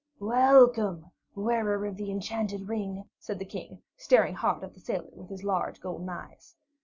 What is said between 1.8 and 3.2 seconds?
of the Enchanted Ring,"